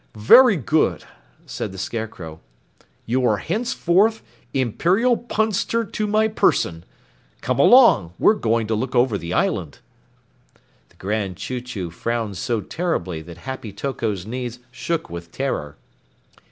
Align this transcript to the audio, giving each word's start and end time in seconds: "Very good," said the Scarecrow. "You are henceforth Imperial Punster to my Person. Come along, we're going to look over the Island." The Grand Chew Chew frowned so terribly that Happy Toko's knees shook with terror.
"Very 0.17 0.55
good," 0.55 1.03
said 1.45 1.71
the 1.71 1.77
Scarecrow. 1.77 2.39
"You 3.05 3.23
are 3.27 3.37
henceforth 3.37 4.23
Imperial 4.51 5.15
Punster 5.15 5.85
to 5.85 6.07
my 6.07 6.27
Person. 6.27 6.83
Come 7.41 7.59
along, 7.59 8.13
we're 8.17 8.33
going 8.33 8.65
to 8.65 8.73
look 8.73 8.95
over 8.95 9.15
the 9.15 9.31
Island." 9.35 9.77
The 10.89 10.95
Grand 10.95 11.37
Chew 11.37 11.61
Chew 11.61 11.91
frowned 11.91 12.37
so 12.37 12.61
terribly 12.61 13.21
that 13.21 13.37
Happy 13.45 13.71
Toko's 13.71 14.25
knees 14.25 14.57
shook 14.71 15.11
with 15.11 15.31
terror. 15.31 15.75